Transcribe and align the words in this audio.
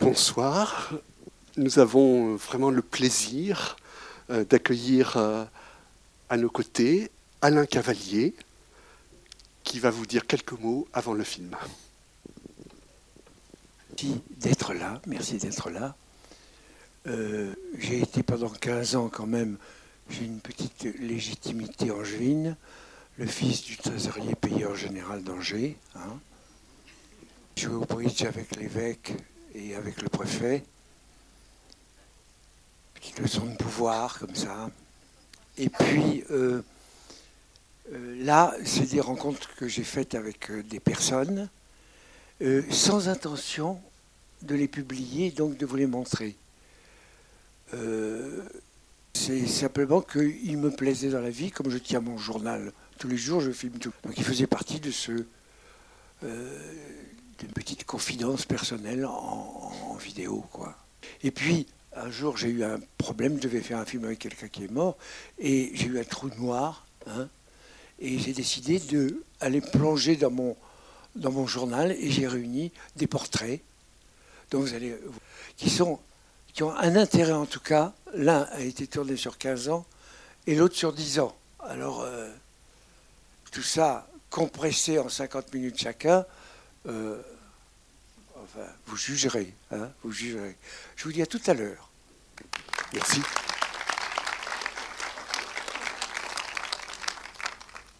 Bonsoir. 0.00 0.94
Nous 1.58 1.78
avons 1.78 2.34
vraiment 2.36 2.70
le 2.70 2.80
plaisir 2.80 3.76
euh, 4.30 4.46
d'accueillir 4.46 5.18
euh, 5.18 5.44
à 6.30 6.38
nos 6.38 6.48
côtés 6.48 7.10
Alain 7.42 7.66
Cavalier, 7.66 8.34
qui 9.62 9.78
va 9.78 9.90
vous 9.90 10.06
dire 10.06 10.26
quelques 10.26 10.58
mots 10.58 10.88
avant 10.94 11.12
le 11.12 11.22
film. 11.22 11.54
Merci 13.90 14.22
d'être 14.38 14.72
là, 14.72 15.02
merci 15.06 15.36
d'être 15.36 15.68
là. 15.68 15.94
Euh, 17.06 17.54
j'ai 17.76 18.00
été 18.00 18.22
pendant 18.22 18.48
15 18.48 18.96
ans 18.96 19.10
quand 19.10 19.26
même, 19.26 19.58
j'ai 20.08 20.24
une 20.24 20.40
petite 20.40 20.84
légitimité 20.98 21.90
angevine, 21.90 22.56
le 23.18 23.26
fils 23.26 23.64
du 23.64 23.76
trésorier 23.76 24.34
payeur 24.34 24.74
général 24.76 25.22
d'Angers. 25.22 25.76
Hein. 25.94 26.18
Je 27.54 27.66
jouais 27.66 27.74
au 27.74 27.84
bridge 27.84 28.22
avec 28.22 28.56
l'évêque 28.56 29.12
et 29.54 29.74
avec 29.74 30.02
le 30.02 30.08
préfet. 30.08 30.62
Petite 32.94 33.18
leçon 33.20 33.46
de 33.46 33.56
pouvoir 33.56 34.18
comme 34.18 34.34
ça. 34.34 34.70
Et 35.58 35.68
puis 35.68 36.24
euh, 36.30 36.62
euh, 37.92 38.24
là, 38.24 38.54
c'est 38.64 38.90
des 38.90 39.00
rencontres 39.00 39.54
que 39.56 39.68
j'ai 39.68 39.84
faites 39.84 40.14
avec 40.14 40.50
euh, 40.50 40.62
des 40.62 40.80
personnes 40.80 41.48
sans 42.70 43.10
intention 43.10 43.78
de 44.40 44.54
les 44.54 44.66
publier, 44.66 45.30
donc 45.30 45.58
de 45.58 45.66
vous 45.66 45.76
les 45.76 45.86
montrer. 45.86 46.34
c'est 49.12 49.46
simplement 49.46 50.00
qu'il 50.00 50.56
me 50.56 50.70
plaisait 50.70 51.10
dans 51.10 51.20
la 51.20 51.28
vie, 51.28 51.50
comme 51.50 51.68
je 51.68 51.76
tiens 51.76 52.00
mon 52.00 52.16
journal 52.16 52.72
tous 52.98 53.08
les 53.08 53.18
jours, 53.18 53.42
je 53.42 53.50
filme 53.50 53.78
tout. 53.78 53.92
Donc 54.04 54.14
il 54.16 54.24
faisait 54.24 54.46
partie 54.46 54.80
de 54.80 54.90
ce 54.90 55.26
une 57.42 57.52
petite 57.52 57.84
confidence 57.84 58.44
personnelle 58.44 59.04
en, 59.06 59.96
vidéo, 60.00 60.44
quoi. 60.50 60.74
Et 61.22 61.30
puis, 61.30 61.66
un 61.94 62.10
jour, 62.10 62.36
j'ai 62.36 62.48
eu 62.48 62.64
un 62.64 62.80
problème, 62.96 63.36
je 63.36 63.42
devais 63.42 63.60
faire 63.60 63.78
un 63.78 63.84
film 63.84 64.04
avec 64.04 64.18
quelqu'un 64.18 64.48
qui 64.48 64.64
est 64.64 64.70
mort, 64.70 64.96
et 65.38 65.70
j'ai 65.74 65.86
eu 65.86 66.00
un 66.00 66.04
trou 66.04 66.30
noir, 66.38 66.86
hein, 67.06 67.28
et 67.98 68.18
j'ai 68.18 68.32
décidé 68.32 68.80
d'aller 69.40 69.60
plonger 69.60 70.16
dans 70.16 70.30
mon, 70.30 70.56
dans 71.16 71.30
mon 71.30 71.46
journal, 71.46 71.92
et 71.92 72.10
j'ai 72.10 72.26
réuni 72.26 72.72
des 72.96 73.06
portraits, 73.06 73.60
vous 74.52 74.74
allez, 74.74 74.96
qui, 75.56 75.70
sont, 75.70 76.00
qui 76.52 76.62
ont 76.62 76.74
un 76.74 76.96
intérêt 76.96 77.32
en 77.32 77.46
tout 77.46 77.60
cas. 77.60 77.92
L'un 78.14 78.42
a 78.52 78.60
été 78.60 78.86
tourné 78.86 79.16
sur 79.16 79.38
15 79.38 79.68
ans, 79.68 79.86
et 80.46 80.54
l'autre 80.54 80.76
sur 80.76 80.92
10 80.92 81.20
ans. 81.20 81.36
Alors, 81.60 82.00
euh, 82.00 82.28
tout 83.52 83.62
ça 83.62 84.08
compressé 84.30 84.98
en 84.98 85.08
50 85.08 85.52
minutes 85.54 85.78
chacun, 85.78 86.24
euh, 86.86 87.22
enfin, 88.36 88.66
vous 88.86 88.96
jugerez, 88.96 89.52
hein, 89.70 89.90
vous 90.02 90.12
jugerez. 90.12 90.56
Je 90.96 91.04
vous 91.04 91.12
dis 91.12 91.22
à 91.22 91.26
tout 91.26 91.40
à 91.46 91.54
l'heure. 91.54 91.90
Merci. 92.92 93.20